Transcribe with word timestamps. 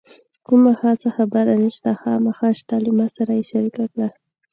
کومه 0.47 0.73
خاصه 0.79 1.09
خبره 1.17 1.53
نشته، 1.63 1.91
خامخا 2.01 2.49
شته 2.59 2.75
له 2.85 2.91
ما 2.97 3.07
سره 3.15 3.31
یې 3.37 3.43
شریکه 3.51 3.85
کړه. 3.93 4.07